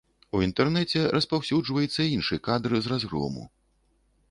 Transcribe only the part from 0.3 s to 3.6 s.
У інтэрнэце распаўсюджваецца іншы кадр з разгрому.